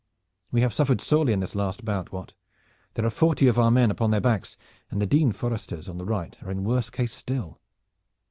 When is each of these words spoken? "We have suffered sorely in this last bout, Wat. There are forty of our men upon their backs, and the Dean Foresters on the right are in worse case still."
"We 0.51 0.61
have 0.61 0.73
suffered 0.73 0.99
sorely 0.99 1.31
in 1.31 1.41
this 1.41 1.53
last 1.53 1.85
bout, 1.85 2.11
Wat. 2.11 2.33
There 2.95 3.05
are 3.05 3.11
forty 3.11 3.47
of 3.47 3.59
our 3.59 3.69
men 3.69 3.91
upon 3.91 4.09
their 4.09 4.19
backs, 4.19 4.57
and 4.89 4.99
the 4.99 5.05
Dean 5.05 5.31
Foresters 5.31 5.87
on 5.87 5.99
the 5.99 6.05
right 6.05 6.35
are 6.41 6.49
in 6.49 6.63
worse 6.63 6.89
case 6.89 7.13
still." 7.13 7.59